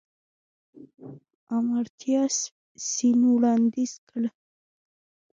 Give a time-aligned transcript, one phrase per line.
[1.57, 2.23] آمارتیا
[2.89, 4.29] سېن وړانديز کړی.